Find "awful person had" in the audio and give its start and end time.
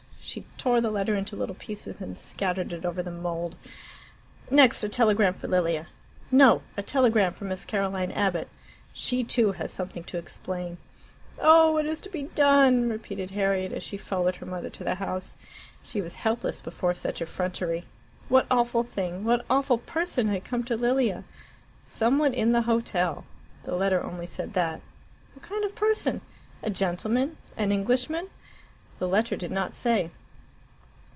19.49-20.45